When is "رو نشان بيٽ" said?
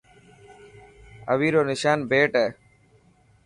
1.53-2.31